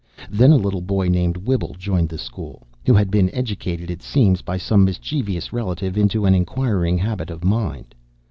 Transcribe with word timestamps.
Then 0.31 0.51
a 0.51 0.55
little 0.57 0.81
boy 0.81 1.09
named 1.09 1.37
Whibble 1.37 1.75
joined 1.77 2.09
the 2.09 2.17
school, 2.17 2.65
who 2.87 2.95
had 2.95 3.11
been 3.11 3.29
educated 3.35 3.91
(it 3.91 4.01
seems) 4.01 4.41
by 4.41 4.57
some 4.57 4.83
mischievous 4.83 5.53
relative 5.53 5.95
into 5.95 6.25
an 6.25 6.33
inquiring 6.33 6.97
habit 6.97 7.29
of 7.29 7.43
mind. 7.45 7.93